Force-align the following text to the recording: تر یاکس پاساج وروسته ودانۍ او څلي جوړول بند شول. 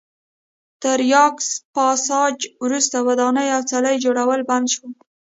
تر 0.81 0.99
یاکس 1.13 1.47
پاساج 1.73 2.37
وروسته 2.63 2.97
ودانۍ 3.07 3.47
او 3.55 3.61
څلي 3.71 3.95
جوړول 4.05 4.41
بند 4.49 4.67
شول. 4.73 4.91